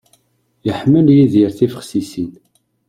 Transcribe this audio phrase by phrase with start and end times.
[0.69, 2.31] Iḥemmel Yidir tibexsisin.